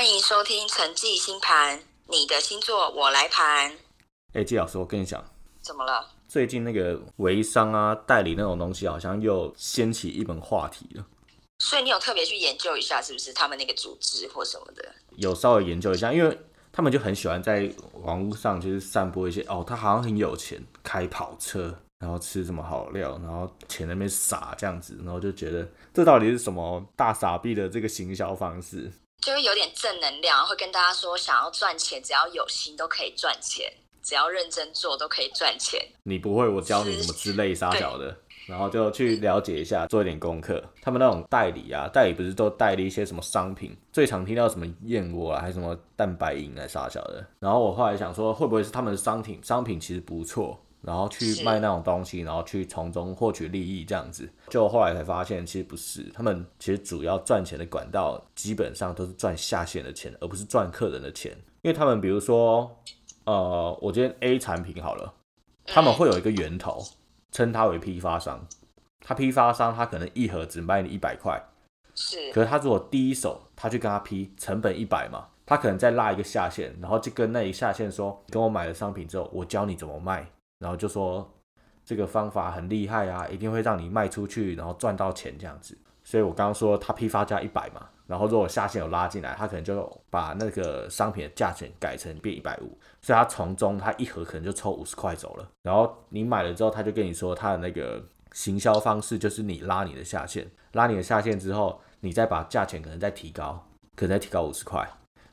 [0.00, 3.70] 欢迎收听陈记星盘，你的星座我来盘。
[4.32, 5.22] 哎，季老师，我跟你讲，
[5.60, 6.08] 怎么了？
[6.26, 11.06] 最近那个微商啊、代理那种东西，好像又掀起一门话题了。
[11.58, 14.82] 所以你有特别去研究一下，是不是他们那个组织或什么的？
[15.16, 16.38] 有稍微研究一下，因为
[16.72, 28.90] 他们就很喜欢在网络上就是散播一些哦，他好像很有钱，开跑车，然后吃什么好料，然后钱那边撒这样子，然后就觉得这到底是什么大傻逼的这个行销方式？
[29.20, 33.70] 就会有点正能量，会跟大家说，想要赚钱，只要有心都可以赚钱，
[34.02, 35.80] 只要认真做都可以赚钱。
[36.04, 38.16] 你不会，我教你什么之类撒小的。
[38.46, 40.60] 然后就去了解一下，做一点功课。
[40.82, 43.76] 他们那种代理啊，代理不是都代理一些什么商品？
[43.92, 47.24] 最常听到什么燕窝啊，还是什么蛋白饮啊，啥小的。
[47.38, 54.28] 然后我后来想说，会不会是他们的商品商品其实不错，然后去卖那种东西，然后去从中获取利益这样子？
[54.48, 56.02] 就后来才发现，其实不是。
[56.14, 61.32] 他们其实主要赚钱的管道，基本上都是赚下线的钱，而不是赚客人的钱。
[61.62, 62.78] 因为他们比如说，
[63.24, 65.12] 呃，我今天 A 产品好了，
[65.66, 66.82] 他们会有一个源头。
[67.32, 68.44] 称他为批发商，
[68.98, 71.40] 他批发商他可能一盒只卖你一百块，
[71.94, 72.32] 是。
[72.32, 80.28] 可是他如果第一手他去跟他批，成本一百嘛，他可能再拉一个下线，然后就跟那一下线说，跟我买了商品之后，我教你怎么卖，
[80.60, 81.28] 然后就说
[81.84, 85.76] 这个方法很厉害啊，一定会让你卖出去，然后赚到钱这样子。
[86.04, 87.88] 所以我刚刚说他批发价一百嘛。
[88.06, 95.48] 然后如果下线有拉进来，他可能就把那个商品的价钱改成变一百五，所以他从中他一盒可能就抽五十块走了。
[95.62, 104.84] 然后你买了之后，他就跟你说他的那个行销方式就是你拉你的下线，拉你的下线之后，你再把价钱可能再提高，可能再提高五十块，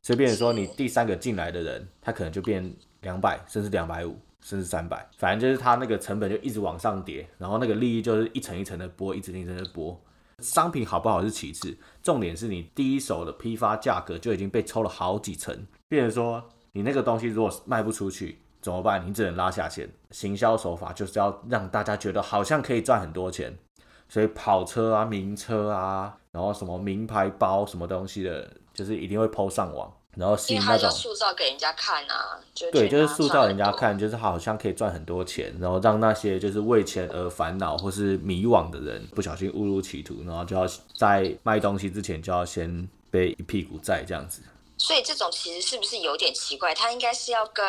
[0.03, 9.97] 所以变成说你第三个进来的人，他可能就变两百，甚至两百五，甚至三百，反正就是他那个成本就一直往上叠，然后那个利益就是一层一层的剥，一层一层的剥。
[10.43, 15.65] 商品好不好是其次，重点是你第一手的批发价格就已经被抽了好几层。
[15.89, 16.43] 变成说，
[16.73, 19.03] 你那个东西如果卖不出去怎么办？
[19.07, 19.89] 你只能拉下线。
[20.11, 23.57] 行销手法就是要让大家觉得好像可以赚很多钱，
[24.07, 29.91] 所以跑车啊、名车啊，然后什么名牌包什么东西的，就是一定会抛上网。
[30.17, 32.39] 然后吸引那种塑造给人家看啊，
[32.71, 44.41] 对，就是塑造人家看，就是好像可以赚很多钱，然后让那些就是为钱而烦恼或是迷惘的人不小心误入歧途，然后就要在卖东西之前就要先背一屁股债这样子。
[44.77, 46.73] 所以这种其实是不是有点奇怪？
[46.73, 47.65] 他应该是要跟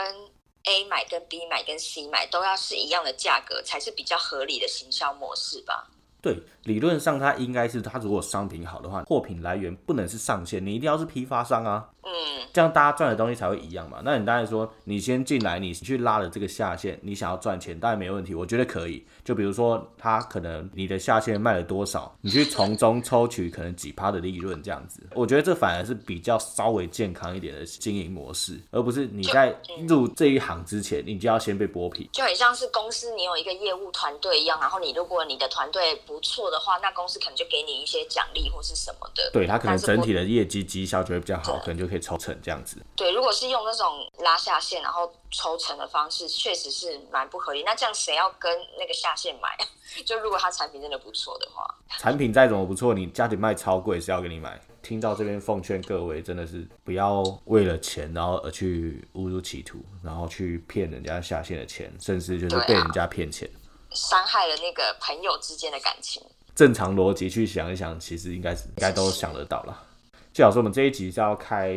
[0.64, 5.88] A 买、跟 B 买、跟 C 买都要是一样的价格，才是比较合理的行销模式吧？
[6.20, 11.88] 对，理论上它应该是，它如果商品好的话，货品来源不能是上线，你一定要是批发商啊。
[12.02, 14.00] 嗯，这样大家赚的东西才会一样嘛。
[14.04, 19.06] 那你当然说，你先进来，你去拉了这个下线，你想要赚钱，当然没问题，我觉得可以。
[19.24, 29.54] 就比如说，他可能你的下线卖了多少，你去从中抽取可能几趴的利润，这样子，我觉得这反而是比较稍微健康一点的经营模式，而不是你在
[29.86, 42.82] 入这一行之前，你就要先被剥皮，就很像是公司你有一个业务团队一样，然后你如果你的团队不错的话，那公司可能就给你一些奖励或是什么的，对他可能整体的业绩绩效就会比较好，可能就可以抽成这样子。
[42.96, 47.62] 对，如果是用那种拉下线然后抽成的方式，确实是蛮不合理。
[47.62, 49.54] 那这样谁要跟那个下线买？
[50.06, 51.62] 就如果他产品真的不错的话，
[51.98, 54.58] 产品再怎么不错，你家里卖超贵谁要给你买。
[54.80, 63.46] 听到这边奉劝各位，真的是不要为了钱，然后而去误入歧途，然后去骗人家下线的钱，甚至就是被人家骗钱，
[63.90, 66.22] 伤害了那个朋友之间的感情。
[66.54, 69.84] 正常逻辑去想一想，其实应该是应该都想得到了。
[70.32, 71.74] 最好说我们这一集是要开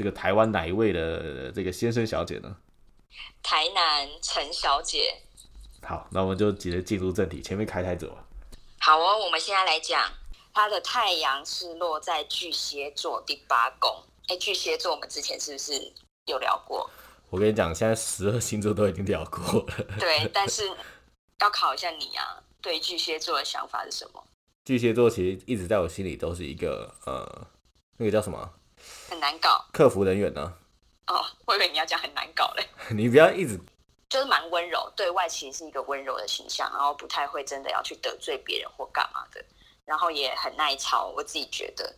[0.00, 2.56] 这个台湾哪一位的这个先生小姐呢？
[3.42, 5.14] 台南陈小姐。
[5.82, 8.24] 好，那我们就直接进入正题，前面开太久了。
[8.78, 10.10] 好哦，我们现在来讲，
[10.54, 14.02] 他的太阳是落在巨蟹座第八宫。
[14.28, 15.92] 哎，巨蟹座我们之前是不是
[16.24, 16.88] 有聊过？
[17.28, 19.86] 我跟你讲，现在十二星座都已经聊过了。
[19.98, 20.66] 对， 但是
[21.40, 24.24] 要考一下你啊，对巨蟹座的想法是什么？
[24.64, 27.46] 巨蟹座其实一直在我心里都是一个呃，
[27.98, 28.50] 那个叫什么？
[29.08, 29.64] 很难搞。
[29.72, 30.52] 客服人员呢？
[31.06, 32.68] 哦，我以为你要讲很难搞嘞。
[32.94, 33.58] 你不要一直。
[34.08, 39.40] 就是蛮温柔，对外其实是一个温柔的形象，然后不太会真的要去得罪别人或干嘛的，
[39.84, 41.94] 然后也很耐操，我自己觉得。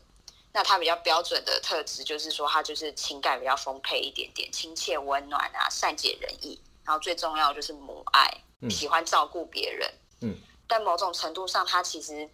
[0.52, 8.30] 那他比较标准的特质就是说，他就是情感比较丰沛一点点，亲切温暖啊，善解人意，然后最重要就是母爱，
[8.68, 9.90] 喜欢照顾别人。
[10.20, 10.36] 嗯。
[10.66, 12.28] 但某种程度上，他其实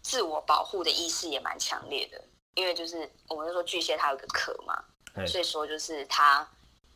[0.00, 2.24] 自我保护的意识也蛮强烈的，
[2.54, 4.82] 因为就是我们说巨蟹它有个壳嘛，
[5.26, 6.48] 所以说就是它。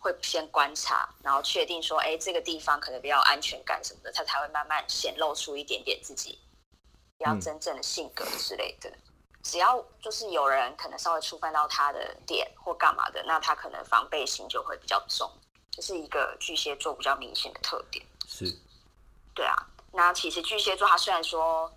[0.05, 6.39] 会先观察，然后确定说，哎，这个地方可能比较安全感什么的，它才会慢慢显露出一点点自己
[7.17, 8.93] 比较真正的性格之类的。
[9.43, 15.33] 只要就是有人可能稍微触犯到他的点或干嘛的，那他可能防备心就会比较重，
[15.71, 18.05] 这是一个巨蟹座比较明显的特点。
[18.29, 18.55] 是，
[19.35, 19.57] 对啊。
[19.91, 21.73] 那其实巨蟹座他虽然说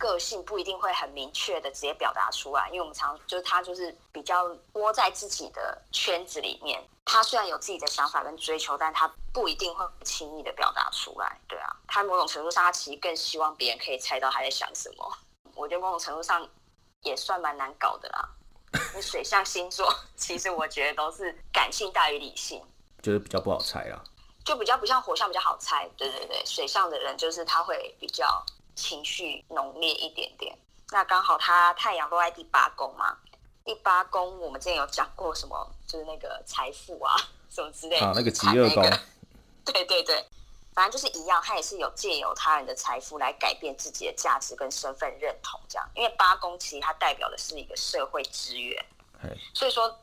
[0.00, 6.82] 个性不一定会很明确的直接表达出来，因为我们常就是他就是比较窝在自己的圈子里面。
[7.04, 11.38] 他虽然有自己的想法跟追求，但他不一定会轻易的表达出来。
[11.46, 15.18] 对啊，他某种程度上，他其实更希望别人可以猜到他在想什么。
[15.54, 16.48] 我觉得某种程度上
[17.02, 18.28] 也算蛮难搞的啦。
[18.94, 22.64] 你水象星座， 其实我觉得都是感性大于理性，
[23.02, 24.00] 就是比较不好猜啊。
[24.44, 25.88] 就比较不像火象比较好猜。
[25.96, 28.42] 对对对，水象的人就是他会比较
[28.80, 30.56] 情绪浓烈一点点。
[30.90, 33.16] 那刚好他太阳落在第八宫嘛。
[33.62, 37.14] 第八宫，我们之前有讲过什么，就是那个财富啊，
[37.50, 38.82] 什么之类的啊，那个极恶宫，
[39.64, 40.24] 对对对，
[40.74, 45.88] 反正就是一样，他也是有借由他人的财富来改变自己的价值跟身份认同，这样。
[45.94, 48.84] 因为八宫其实它代表的是一个社会资源，
[49.54, 49.94] 所以说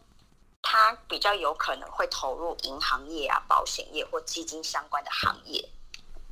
[0.61, 5.67] 他比较有可能会投入银行业啊、保险业或基金相关的行业，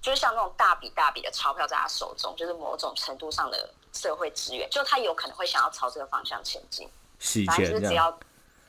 [0.05, 6.87] 就是像那种大笔大笔的钞票在他手中，就是某种程度上的社会资源，就他有可能会想要朝这个方向前进。
[7.17, 8.15] 洗钱只要，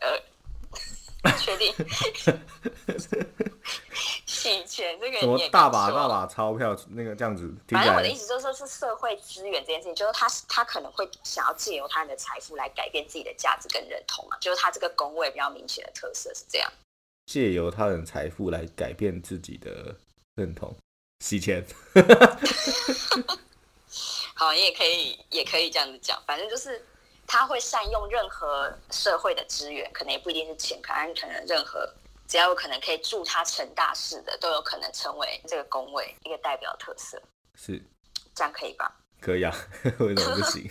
[0.00, 0.18] 呃，
[1.38, 1.74] 确定。
[4.24, 16.72] 洗钱这个什么大把大把钞票那个这样子，反正我的意思就是说，是社会资源这件事情，就是他他可能会想要借由他人的财富来改变自己的价值跟认同嘛，就是他这个工位比较明显的特色是这样，
[17.26, 19.94] 借由他人财富来改变自己的
[20.36, 20.74] 认同，
[21.20, 21.64] 洗钱，
[24.34, 26.84] 好，你也可以也可以这样子讲，反正就是。
[27.28, 31.92] 他会善用任何社会的资源，可能也不一定是钱，可能可能任何
[32.28, 37.20] 只要有可能可以助他成大事的，都有可能成为这个工位一个代表特色。
[37.56, 37.82] 是，
[38.32, 38.94] 这样可以吧？
[39.20, 39.52] 可以啊，
[39.98, 40.70] 为什么不行？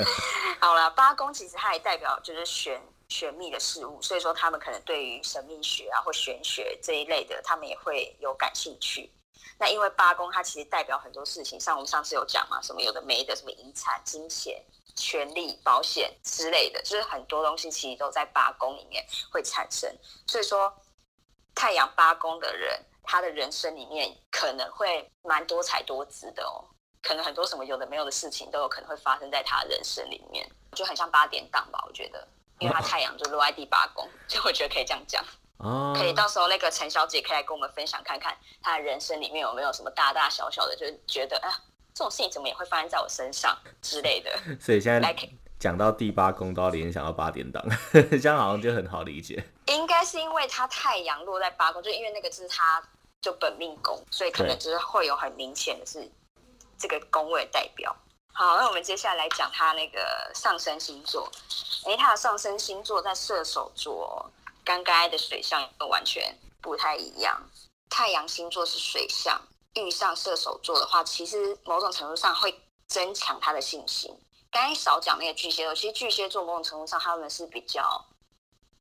[0.60, 9.10] 好了，八宫其实它也代表就是玄玄秘的事物，所以说他们可能对于神秘学啊或玄学这一类的，他们也会有感兴趣。
[9.58, 14.62] 那因为八宫它其实代表很多事情，像我们上次有讲嘛，什么有的没的，什么遗产、金钱。
[14.96, 19.92] 权利、保险之类的，就是很多东西其实都在八宫里面会产生。
[20.24, 20.72] 所以说，
[21.52, 26.62] 太阳八宫的人，他的人生里面可能会蛮多彩多姿的哦。
[27.02, 31.82] 可能很多什么有的没有的事情都有可能会发生在他人生里面，就很像八点档吧。
[31.88, 32.28] 我觉得，
[32.60, 35.24] 因为他太阳就落在第八宫， 所以我觉得可以这样讲。
[35.58, 41.50] 哦，可以到时候那个陈小姐可以来跟我们分享看看，她的人生里面有没有什么大大小小的，就是觉得啊。
[41.96, 44.28] 这种事情怎么也会发生在我身上之类的，
[44.58, 45.16] 所以现在
[45.60, 47.64] 讲到第八宫都要联想到八点档，
[48.20, 49.40] 这样好像就很好理解。
[49.66, 52.82] 应该是因为他太阳落在八宫，就因为那个是他
[53.22, 56.10] 就本命宫，所以可能就是会有很明显的是
[56.76, 57.94] 这个宫位代表。
[58.32, 61.30] 好，那我们接下来讲他那个上升星座。
[61.84, 67.40] 哎，他的上升星座在射手座，跟刚才的水象完全不太一样。
[67.90, 69.40] 太阳星座是水象。
[69.74, 74.16] 遇上射手座的话，其实某种程度上会增强他的信心。
[74.48, 78.06] 刚才少讲那个巨蟹座，其实巨蟹座某种程度上他们是比较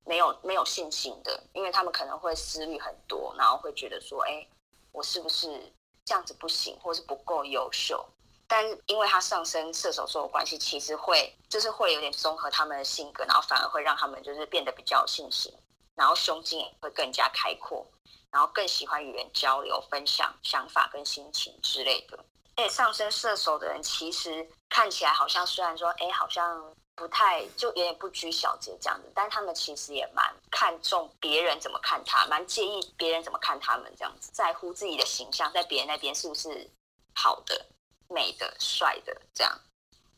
[0.06, 4.48] 没有没有信心的，因为他们可能会思虑很多，然后会觉得说，哎，
[4.92, 5.74] 我是不是
[6.06, 8.06] 这样子不行，或是不够优秀？
[8.48, 15.52] 但因为他上升射手座的关系，其实会就是会有点综合他们的性格，然后反而会让他们就是变得比较有信心，
[15.96, 17.86] 然后胸襟也会更加开阔。
[18.32, 22.18] 然后更喜欢与人交流、分享想法跟心情之类的。
[22.56, 36.68] 哎，上升射手的人其实看起来好像虽然说，哎，好像不太就有点不拘小节这样子，但他们其实也蛮看重别人怎么看他，蛮介意别人怎么看他们这样子，在乎自己的形象在别人那边是不是
[37.14, 37.68] 好的、
[38.08, 39.60] 美的、帅的这样。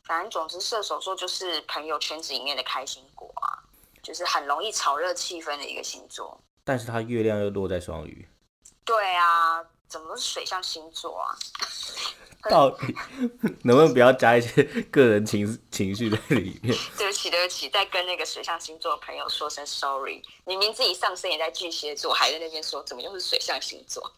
[0.04, 3.55] 反正总之，射手座就是朋友圈子里面的开心果啊，
[4.06, 6.40] 就是很容易炒热气氛的一个星座。
[6.62, 8.28] 但是它月亮又落在双鱼，
[8.84, 11.34] 对啊，怎么是水象星座啊？
[12.48, 12.94] 到底
[13.64, 16.72] 能不能不要加一些个人情情绪在里面？
[16.96, 20.22] 对不起，对不起，再跟那个水象星座的朋友说声 sorry。
[20.44, 24.12] 明明自己上升也在巨蟹座，还在那边说怎么又是水象星座？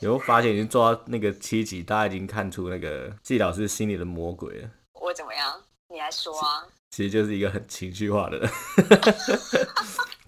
[0.00, 4.70] 有发现已经做到那个七级，大家已经看出那个季老师心里的魔鬼了。
[4.92, 5.62] 我怎么样？
[5.88, 6.66] 你来说啊。
[6.96, 8.50] 其实就是一个很情绪化的人。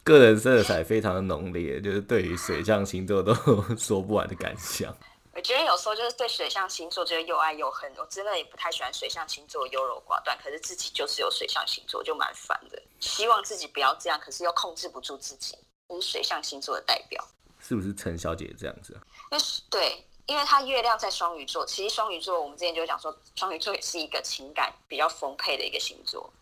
[0.04, 3.32] 个人色彩非常的浓烈，就是对于水象星座都
[3.78, 4.94] 说不完的感想。
[5.32, 12.78] 我觉得有时候就是对水象星座就是又爱又恨，我真的也不太喜欢水象星座优柔寡断，可是自己就是有水象星座就蛮烦的。
[13.00, 15.56] 希望自己不要这样，可是又控制不住自己，
[15.88, 17.26] 是水象星座的代表。
[17.58, 19.00] 是不是陈小姐这样子啊？
[19.30, 26.37] 因为对，因为她月亮在双鱼座，其实双鱼座我们之前就讲说，双鱼座也是一个情感比较丰沛的一个星座，哼，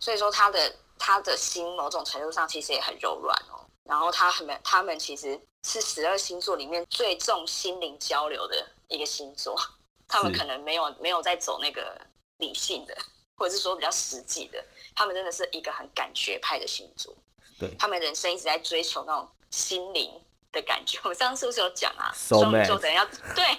[0.00, 3.64] 所以说他的他的心某种程度上其实也很柔软哦。
[3.84, 9.56] 然后他们他们其实是十二星座里面最重心灵交流的一个星座，
[10.08, 12.00] 他们可能没有没有在走那个
[12.38, 12.96] 理性的，
[13.36, 17.14] 或者是说比较实际的，他们真的是一个很感觉派的星座。
[17.58, 20.12] 对他们人生一直在追求那种心灵
[20.52, 20.98] 的感觉。
[21.04, 22.12] 我们上次是不是有讲啊？
[22.14, 23.04] 双鱼座的人要
[23.34, 23.58] 对，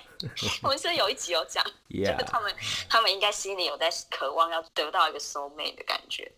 [0.63, 2.55] 我们是有一集有讲，就是他们
[2.89, 6.31] 他们应该心里有在渴望要得到一个 soul mate 的感觉。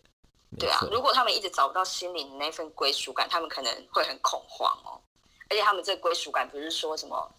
[0.58, 5.00] 对啊，如果他们一直找不到心灵的那份归属感，他们可能会很恐慌哦。
[5.48, 7.32] 而且他们这个归属感不是说什么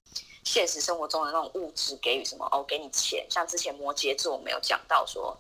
[0.43, 5.37] 现实生活中的那种物质给予什么哦，给你钱，像之前摩羯座我们有讲到说，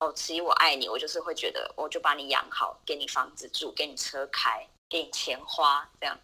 [0.00, 6.18] 哦，其实我爱你，我就是会觉得我就把你养好，给你房子住，给你车开，给你钱花，这样。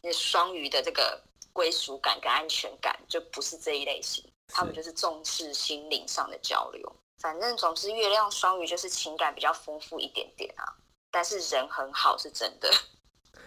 [0.00, 1.20] 那双鱼的这个
[1.58, 6.96] 归属感跟安全感就不是这一类型，他们就是重视心灵上的交流。
[7.18, 10.62] 反正总之，月亮双鱼就是情感比较丰富一点点啊，
[11.10, 12.72] 但是人很好是真的，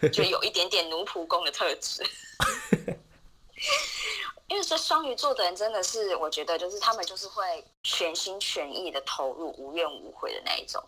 [0.10, 2.04] 就 有一点点奴仆宫的特质。
[4.50, 10.84] 因为这双鱼座的人真的是，我觉得就是他们就是会全心全意的投入，无怨无悔的那一种，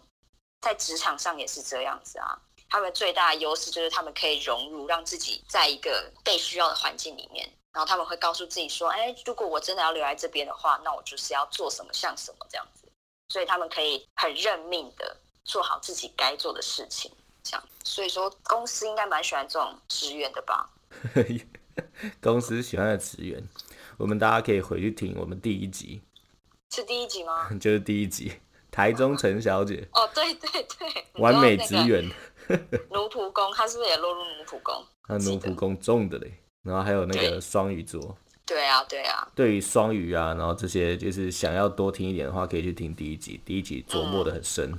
[0.59, 2.37] 在职场上也是这样子啊。
[2.73, 12.91] 他们最大的优势就是他们可以融入，让自己在一个被需要的环境里面，然后他们会告诉自己说：“哎，如果我真的要留在这边的话，那我就是要做什么像什么这样子。”
[13.29, 17.11] 所以他们可以很认命的做好自己该做的事情，
[17.43, 17.63] 这样。
[17.83, 20.67] 所以说，公司应该蛮喜欢这种职员的吧？
[22.19, 23.47] 公司喜欢的职员，
[23.99, 26.01] 我们大家可以回去听我们第一集，
[26.71, 27.51] 是第一集吗？
[27.61, 28.33] 就是第一集
[28.71, 30.49] 台中陈小姐哦，对对
[30.79, 32.09] 对，完美职员，
[32.91, 34.85] 奴仆宫，他是不是也落入奴仆宫？
[35.07, 36.31] 他奴仆宫重的嘞，
[36.63, 38.17] 然后还有那个双鱼座。
[38.45, 44.77] 对啊，对啊，对于双鱼啊，然后这些就是想要多听一点的话，可以去听第一集，第一集琢磨的很深。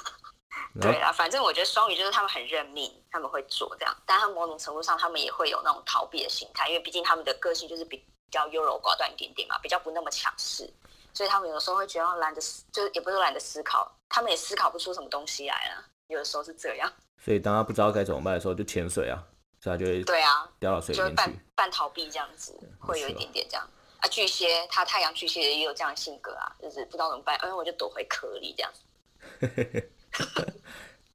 [0.80, 10.70] 对啊，反正我觉得双鱼就是他们很认命，他们会做这样，但他们某种程度上他们也会有那种逃避的心态，因为毕竟他们的个性就是比较优柔寡断一点点嘛，比较不那么强势，
[11.12, 16.92] 所以他们有的时候会觉得懒得思，就是也不是懒得思考，他们也思考不出什么东西来了，有的时候是这样。
[17.16, 19.22] 所以当他不知道该怎么办的时候，就潜水啊，
[19.60, 21.32] 所以他就会对啊，掉到水里就会半。
[21.54, 23.66] 半逃避这样子，会有一点点这样。
[23.98, 28.72] 啊，巨蟹他太阳巨蟹也有这样的性格啊，就是不知道怎么办，哎，我就躲回壳里这样。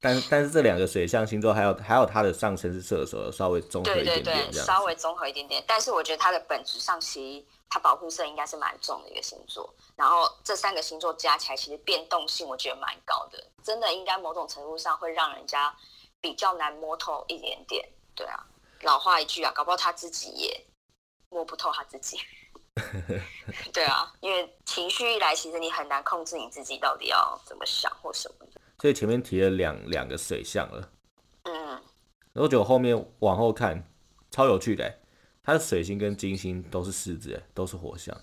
[0.06, 4.66] 但但是这两个水象星座还有还有他的上升是射手，稍微综合对一点对对，点这样。
[4.66, 9.68] 稍微综合一点点，但是我觉得它的本质上其实它保护色应该是蛮重的一个星座。
[9.96, 15.74] 然后这三个星座加起来，其实变动性我觉得蛮高的，真的应该某种程度上会让人家
[16.20, 17.84] 比较难摸透一点点。
[18.14, 18.46] 对啊，
[18.82, 20.64] 老话一句啊，搞不好他自己也
[21.30, 22.16] 摸不透他自己。
[23.72, 28.60] 对啊，因为情绪一来，其实你很难控制你自己到底要怎么想或什么的。
[28.78, 30.90] 所以前面提了两两个水象了，
[31.44, 31.52] 嗯，
[32.32, 33.88] 然后就后面往后看，
[34.30, 34.98] 超有趣的欸。
[35.42, 38.16] 他的水星跟金星都是狮子，哎，都是火象。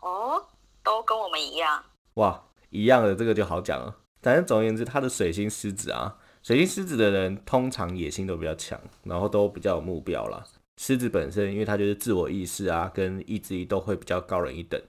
[0.00, 0.42] 哦，
[0.82, 1.84] 都跟我们一样。
[2.14, 3.94] 哇，一样的这个就好讲了。
[4.22, 10.42] 反正总而言之，他的水星狮子啊，水星狮子的人通常野心都比较强，然后都比较有目标啦。
[10.78, 14.82] 狮子本身，因为他就是自我意识啊，跟意志力都会比较高人一等，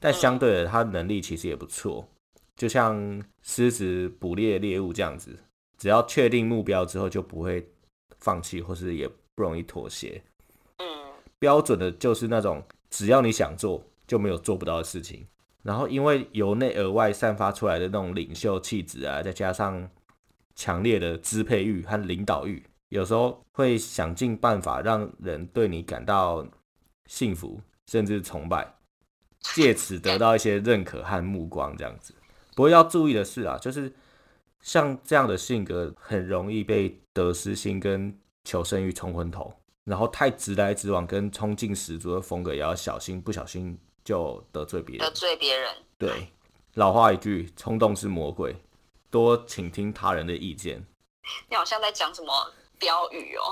[0.00, 2.08] 但相对的，他能力其实也不错。
[2.62, 5.36] 就像狮子捕猎猎物这样子，
[5.76, 7.68] 只要确定目标之后，就不会
[8.18, 10.22] 放弃，或是也不容易妥协。
[10.76, 10.86] 嗯，
[11.40, 15.26] 标准的就是那种只要你想做，就没有做不到的事情。
[15.64, 19.90] 然后因为由内而外散发出来的那种领袖气质啊，再加上
[20.54, 26.46] 强烈的支配欲和领导欲，有时候会想尽办法让人对你感到
[27.06, 28.72] 幸福，甚至崇拜，
[29.40, 32.14] 借此得到一些认可和目光，这样子。
[32.54, 33.92] 不过要注意的是啊，就是
[34.60, 39.54] 像这样的性格，很容易被得失心跟求生欲冲昏头。
[39.84, 45.12] 然后太直来直往跟冲劲十足的风格也要小心，不小心就得罪别人得。
[45.12, 45.74] 罪别人。
[45.98, 46.30] 对，
[46.74, 48.54] 老话一句，冲动是魔鬼，
[49.10, 50.86] 多倾听他人的意见。
[51.48, 52.32] 你好像在讲什么
[52.78, 53.42] 标语哦，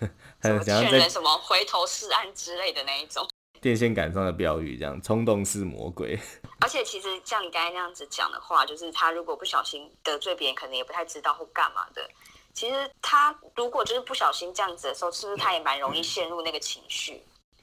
[0.40, 3.28] 什很么劝人什么回头是岸之类的那一种。
[3.64, 6.20] 电线杆上的标语，这样冲动是魔鬼。
[6.60, 12.06] 而且其实像你刚才那样子讲的话，就是他如果不小心得罪别人，可能也不太知道或干嘛的。
[12.52, 17.22] 其实他如果就是不小心这样子的时候，是不是他也蛮容易陷入那个情绪？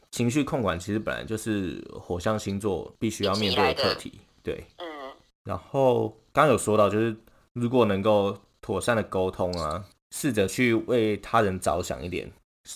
[0.10, 4.20] 情绪控管其实本来就是火象星座必须要面对的课题。
[4.42, 7.16] 对，嗯，然后刚刚有说到，就是
[7.54, 12.32] 如果能够妥善的沟通啊，试着去为他人着想一点，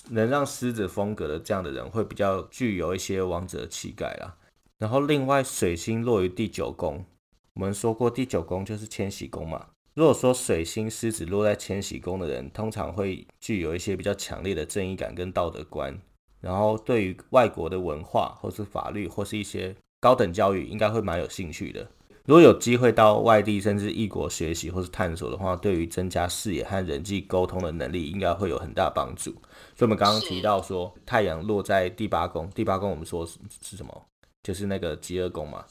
[0.09, 4.37] 能让狮子风格的这样的人会比较具有一些王者气概啦。
[4.77, 7.05] 然后另外水星落于第九宫，
[7.53, 9.67] 我们说过第九宫就是迁徙宫嘛。
[9.93, 15.97] 如果说水星狮子落在迁徙宫的人，通常会具有一些比较强烈的正义感跟道德观，
[16.41, 21.87] 然后对于外国的文化或是法律或是一些高等教育，应该会蛮有兴趣的。
[22.25, 29.31] 如果有机会到外地甚至异国学习或是探索的话，对于增加视野和人际沟通的能力，应该会有很大帮助。
[29.77, 34.05] 所以，我们刚刚提到说，太阳落在第八宫，第八宫我们说是是什么？
[34.41, 35.63] 就是那个极恶宫嘛。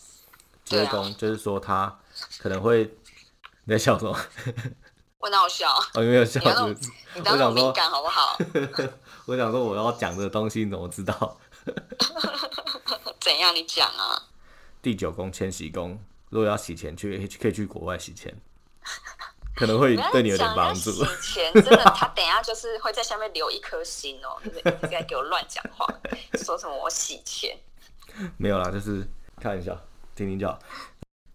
[0.65, 1.99] 极恶宫就是说他
[2.39, 2.85] 可能会
[3.65, 4.17] 你在笑什么？
[5.19, 5.69] 我哪有笑？
[5.95, 6.41] 我没有笑。
[7.17, 8.39] 你当我敏感好不好？
[9.27, 11.37] 我想说我要讲的东西，你怎么知道？
[13.21, 13.53] 怎样？
[13.53, 14.31] 你讲啊？
[14.81, 15.99] 第九宫迁徙宫。
[16.35, 18.35] 如果要洗钱，去可以去国外洗钱，
[19.55, 20.91] 可能会对你有点帮助。
[20.91, 24.37] 洗钱真的，他等下就是会在下面留一颗心哦。
[24.43, 25.87] 你在给我乱讲话，
[26.43, 27.57] 说什么我洗钱？
[28.37, 29.81] 没有啦，就是看一下，
[30.17, 30.59] 听听就好。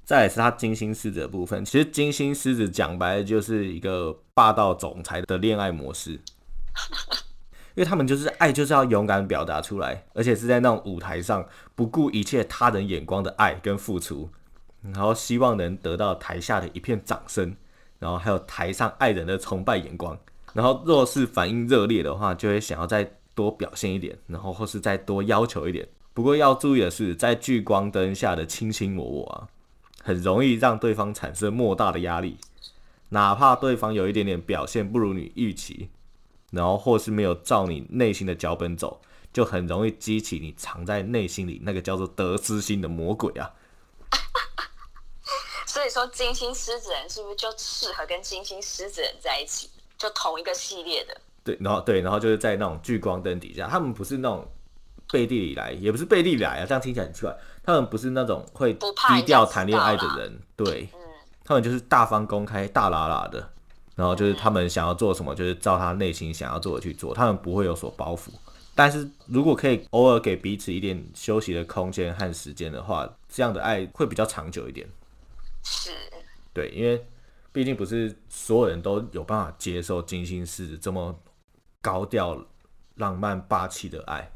[0.03, 14.29] 再是他金星狮子的部分，其实金星狮子讲白了就是一个霸道总裁的恋爱模式，因为他们就是爱就是要勇敢表达出来，而且是在那种舞台上不顾一切他人眼光的爱跟付出。
[14.81, 17.55] 然后希望能得到台下的一片掌声，
[17.99, 20.17] 然后还有台上爱人的崇拜眼光。
[20.53, 25.87] 然后若是反应热烈的话，就会想要再多表现一点，然后或是再多要求一点。
[26.13, 29.47] 不过要注意的是，在聚光灯下的卿卿我我啊，
[30.03, 32.37] 很容易让对方产生莫大的压力。
[33.09, 35.89] 哪怕对方有一点点表现不如你预期，
[36.51, 43.51] 然后或是没有照你内心的脚本走，就很容易激起你藏在内心里那个叫做得失心的魔鬼啊。
[45.89, 49.69] 说，金星狮子人是不是就适合跟金星狮子人在一起？
[49.97, 51.17] 就同一个系列的。
[51.43, 54.47] 对，然后对，然后就是在那种聚光灯底下，他们不是那种
[55.11, 57.35] 背地里来，也不是背地里来啊，这样听起来很奇怪。
[57.63, 60.87] 他们不是那种会低调谈恋爱的人，对，
[61.43, 63.49] 他们就是大方公开、大喇喇的。
[63.95, 68.29] 然后就是他们想要做什么，就是照他内心想要做的去做，他们不会有所包袱。
[68.73, 74.87] 但是如果可以偶尔给彼此一点休息的空间和时间的话，这样的爱会比较长久一点。
[75.63, 75.91] 是，
[76.53, 77.05] 对，因为
[77.51, 81.19] 毕竟不是所有人都有办法接受金星是这么
[81.81, 82.45] 高调、
[82.95, 84.31] 浪漫、霸气的爱，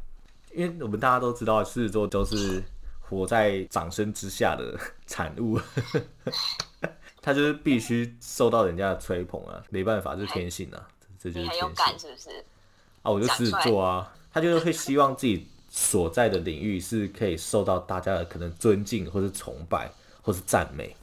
[0.54, 2.64] 因为我们大家都知道，狮子座都是
[3.02, 5.60] 活在掌声之下的 产物，
[7.22, 10.88] 他就是必须受到人家的吹捧啊，没办法，是天性啊，
[11.20, 12.30] 这就是天性，是不是？
[13.02, 20.96] 啊，我就狮子座啊，他就是会希望自己所在的领域是可以受到大家的可能尊敬，或是崇拜，或是赞美。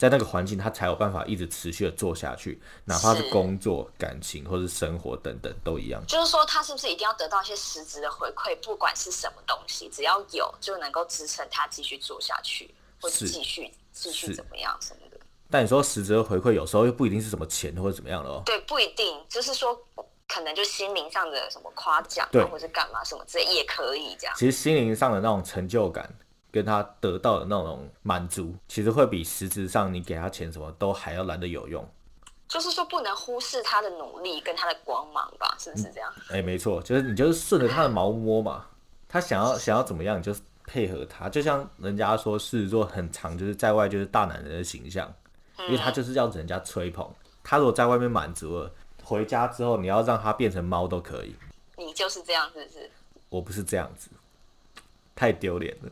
[0.00, 6.02] 在那个环境，他才有办法一直持续的做下去，哪怕是工作、感情或是生活等等，都一样。
[6.06, 8.56] 就是说，他是不是一定要得到一些实质的回馈？
[8.64, 15.20] 不管是什么东西，只要有，就能够支撑他继续做下去，或者继续继续怎么样什么的。
[15.50, 18.40] 但你说实质的回馈，有时候又不一定是什么钱或者怎么样的哦。
[18.46, 19.78] 对，不一定，就是说，
[20.26, 24.34] 可能就心灵上的什么夸奖，或者干嘛什么之类，也可以这样。
[24.34, 26.10] 其实心灵上的那种成就感。
[26.50, 31.88] 跟他得到的那种满足，其实会比实质上你给他钱什么都还要来得有用。
[32.48, 35.56] 就是说，不能忽视他的努力跟他的光芒吧？
[35.58, 36.12] 是不是这样？
[36.30, 38.66] 哎，没错，就是你就是顺着他的毛摸嘛。
[39.08, 40.34] 他想要想要怎么样，你就
[40.66, 41.28] 配合他。
[41.28, 45.12] 就像人家说狮子座很长，就是在外就是大男人的形象，
[45.58, 47.08] 因为他就是要人家吹捧。
[47.44, 48.72] 他如果在外面满足了，
[49.04, 51.34] 回家之后你要让他变成猫都可以。
[51.76, 52.90] 你就是这样，是不是？
[53.28, 54.10] 我不是这样子。
[55.14, 55.90] 太丢脸了，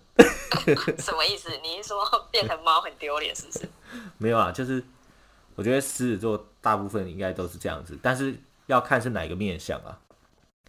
[0.98, 1.50] 什么意思？
[1.62, 3.68] 你是说 变成猫很丢脸，是不是？
[4.18, 4.82] 没有啊，就是
[5.54, 8.34] 我觉得狮子座大部分应该都是这样子，但是
[8.66, 9.98] 要看是哪一个面相啊。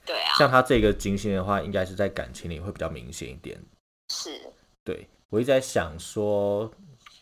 [0.06, 3.60] 对啊，像他这个金星的话，应该是在感情里会比较明显一点。
[4.14, 4.42] 是，
[4.84, 6.72] 对我一直在想说，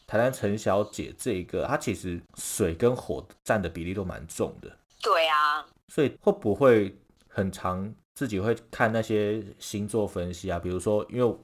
[0.06, 4.72] 台湾陈小姐这个，她其实水跟火占的比例都蛮重的。
[5.02, 7.94] 对啊，所以会不会很长？
[8.16, 11.38] 自己会看那些星座分析啊，比如说，因为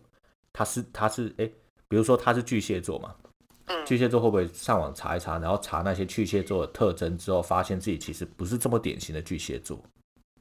[0.54, 1.50] 他是他是哎，
[1.88, 3.16] 比如说他是巨蟹座嘛，
[3.86, 9.80] 巨蟹座会不会上网查一查，然后查那些巨蟹座的特征之后，发现自己其实不是这么典型的巨蟹座？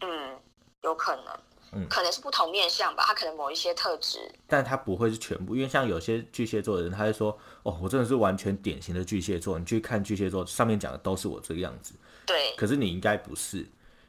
[0.01, 0.37] 嗯，
[0.83, 1.25] 有可能，
[1.73, 11.95] 嗯，可能是不同面相吧，他可能某一些特质，但他不会是全部，因为像有些巨蟹座的人，他会说，哦，我真的是完全典型的巨蟹座，你去看巨蟹座上面讲的都是我这个样子，
[12.27, 13.67] 对，可是你应该不是。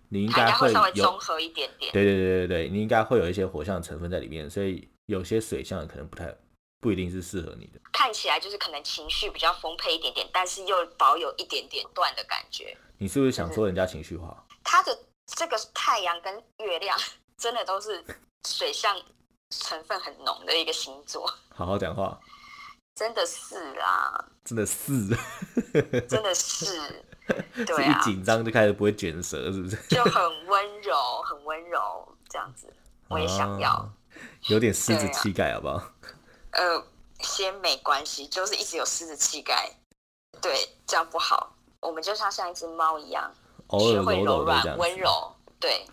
[0.10, 6.34] 你应该会稍微综合一点点，对对对对对，你应该会有一些火象成分在里面，所以有些水象可能不太
[6.80, 7.80] 不一定是适合你的。
[7.92, 12.76] 看起来就是可能情绪比较丰沛一点点，但是又保有一点点断的感觉。
[12.98, 14.36] 你是不是想说人家情绪化？
[14.64, 16.98] 他的这个太阳跟月亮
[17.38, 18.04] 真的都是
[18.48, 18.96] 水象
[19.50, 22.20] 成分很浓的一个星座，好好讲话，
[22.96, 25.10] 真的是啊，真的是，
[26.08, 26.66] 真的是，
[27.54, 29.76] 是对啊，一紧张就开始不会卷舌，是不是？
[29.90, 32.74] 就很温柔，很温柔这样子，
[33.10, 33.70] 我也想要。
[33.70, 33.94] 啊
[34.48, 35.82] 有点狮子气概，好不好？
[36.52, 36.86] 呃，
[37.20, 39.70] 先没关系，就是一直有狮子气概，
[40.42, 41.56] 对，这样不好。
[41.80, 43.32] 我们就像像一只猫一样，
[43.68, 45.86] 偶尔柔柔柔的温柔，对，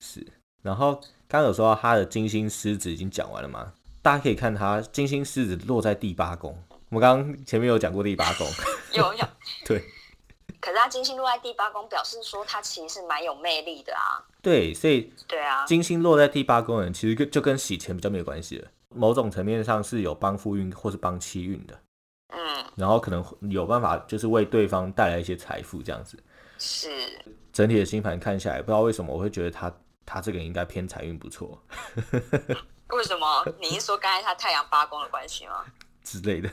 [0.00, 0.26] 是。
[0.62, 0.94] 然后
[1.26, 3.72] 刚刚有说到他的金星狮子已经讲完了嘛？
[4.02, 6.56] 大家可以看他金星狮子落在第八宫。
[6.90, 8.46] 我们刚刚前面有讲过第八宫，
[8.92, 9.28] 有 有。
[9.66, 9.84] 对
[10.60, 14.22] 可是他金星落在第八宫，表示说他其实是蛮有魅力的啊。
[14.42, 18.68] 对，所以对啊，金星落在第八宫的人，其实跟就跟洗钱比较没有关系了。
[18.94, 21.78] 某种层面上是有帮夫运或是帮妻运的，
[22.28, 26.18] 嗯，然后可能有办法就是为对方带来一些财富这样子。
[26.58, 26.90] 是，
[27.52, 29.72] 整体的星盘看下来，不知道为什么我会觉得他
[30.06, 31.62] 他这个人应该偏财运不错
[32.88, 33.46] 为什么？
[33.60, 35.64] 你是说刚才他太阳八宫的关系吗？
[36.02, 36.48] 之类的。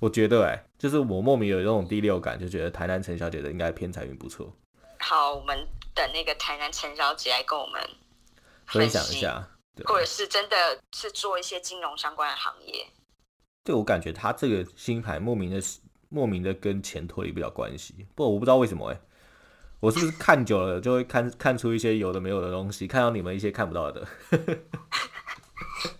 [0.00, 4.52] 我觉得哎、就是我莫名有这种第六感，就觉得台南陈小姐的应该偏财运不错，
[5.00, 7.82] 好，我们等那个台南陈小姐来跟我们
[8.66, 9.48] 分享一，下。
[9.74, 10.56] 对，或者是真的
[10.96, 12.86] 是做一些金融相关的行业。
[13.64, 15.60] 对我感觉她这个星盘莫名的
[16.08, 19.00] 莫名的跟钱脱离不了关系，不，我不知道为什么哎、
[19.80, 24.06] 我是不是看久了就会看看出一些有的没有的东西，看到你们一些看不到的。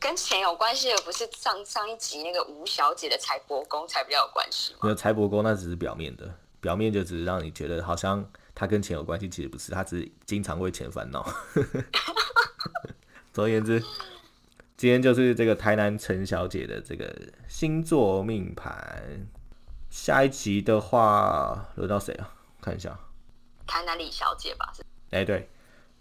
[0.01, 4.81] 跟钱有关系的不是上上一集那个吴小姐的财帛宫才比较有关系吗？
[4.83, 11.27] 没有财帛宫那只是表面的，表面就只是让你觉得好像他跟钱有关系，其实不是，他只是经常为钱烦恼。
[13.33, 13.81] 总而言之，
[14.77, 17.15] 今天就是这个台南陈小姐的这个
[17.47, 19.27] 星座命盘。
[19.91, 22.35] 下一集的话，轮到谁啊？
[22.61, 22.99] 看一下。
[23.67, 25.49] 台南李小姐吧，是哎、对，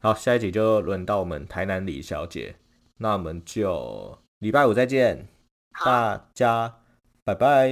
[0.01, 2.55] 好，下一集就轮到我们台南李小姐，
[2.97, 5.27] 那我们就礼拜五再见，
[5.83, 6.79] 大家
[7.23, 7.69] 拜拜，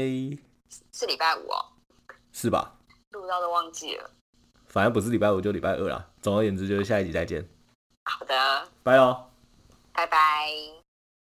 [0.91, 1.65] 是礼拜五哦，
[2.31, 2.75] 是吧？
[3.11, 4.11] 录到都忘记了。
[4.67, 6.07] 反正不是礼拜五就礼拜二啦。
[6.21, 7.47] 总而言之，就是下一集再见，
[8.05, 9.25] 好的，拜喽。
[9.93, 10.84] 拜拜。